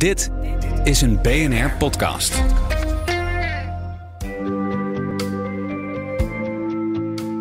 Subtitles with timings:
[0.00, 0.30] Dit
[0.84, 2.42] is een BNR podcast.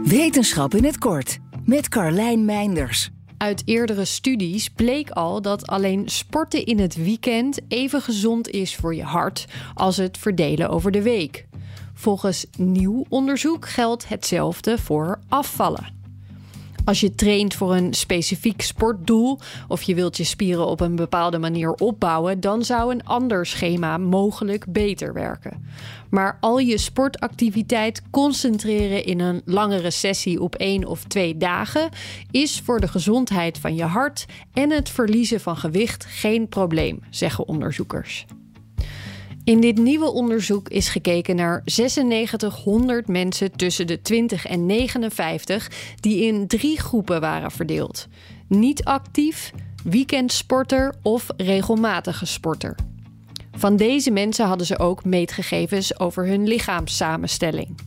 [0.04, 3.10] Wetenschap in het kort met Carlijn Meinders.
[3.38, 8.96] Uit eerdere studies bleek al dat alleen sporten in het weekend even gezond is voor
[8.96, 11.48] je hart als het verdelen over de week.
[11.94, 15.99] Volgens nieuw onderzoek geldt hetzelfde voor afvallen.
[16.90, 21.38] Als je traint voor een specifiek sportdoel of je wilt je spieren op een bepaalde
[21.38, 25.66] manier opbouwen, dan zou een ander schema mogelijk beter werken.
[26.10, 31.90] Maar al je sportactiviteit concentreren in een langere sessie op één of twee dagen
[32.32, 37.48] is voor de gezondheid van je hart en het verliezen van gewicht geen probleem, zeggen
[37.48, 38.26] onderzoekers.
[39.44, 46.24] In dit nieuwe onderzoek is gekeken naar 9600 mensen tussen de 20 en 59 die
[46.26, 48.08] in drie groepen waren verdeeld:
[48.48, 49.52] niet actief,
[49.84, 52.76] weekendsporter of regelmatige sporter.
[53.52, 57.78] Van deze mensen hadden ze ook meetgegevens over hun lichaamssamenstelling.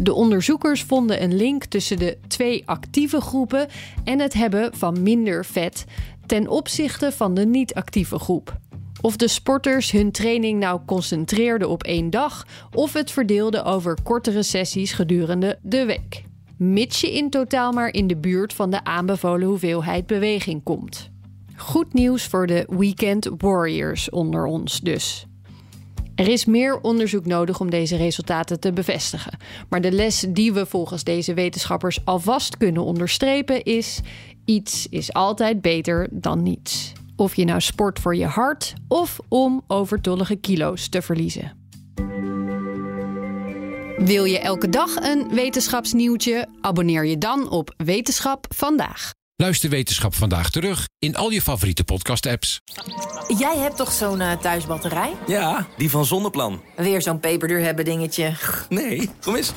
[0.00, 3.68] De onderzoekers vonden een link tussen de twee actieve groepen
[4.04, 5.84] en het hebben van minder vet
[6.26, 8.58] ten opzichte van de niet-actieve groep.
[9.00, 14.42] Of de sporters hun training nou concentreerden op één dag of het verdeelden over kortere
[14.42, 16.24] sessies gedurende de week.
[16.56, 21.10] Mits je in totaal maar in de buurt van de aanbevolen hoeveelheid beweging komt.
[21.56, 25.26] Goed nieuws voor de weekend warriors onder ons dus.
[26.14, 29.38] Er is meer onderzoek nodig om deze resultaten te bevestigen.
[29.68, 34.00] Maar de les die we volgens deze wetenschappers alvast kunnen onderstrepen is:
[34.44, 36.92] iets is altijd beter dan niets.
[37.18, 41.56] Of je nou sport voor je hart of om overtollige kilo's te verliezen.
[43.96, 46.48] Wil je elke dag een wetenschapsnieuwtje?
[46.60, 49.10] Abonneer je dan op Wetenschap vandaag.
[49.36, 52.60] Luister Wetenschap vandaag terug in al je favoriete podcast-apps.
[53.38, 55.12] Jij hebt toch zo'n uh, thuisbatterij?
[55.26, 56.60] Ja, die van Zonneplan.
[56.76, 58.32] Weer zo'n peperduur hebben dingetje.
[58.68, 59.52] Nee, kom eens.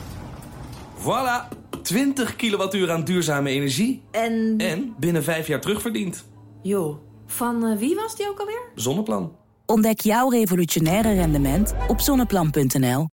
[0.98, 4.04] Voilà, 20 kilowattuur aan duurzame energie.
[4.12, 4.56] En...
[4.58, 6.26] En binnen vijf jaar terugverdiend.
[6.62, 8.62] Joh, van uh, wie was die ook alweer?
[8.76, 9.32] Zonneplan.
[9.66, 13.10] Ontdek jouw revolutionaire rendement op zonneplan.nl.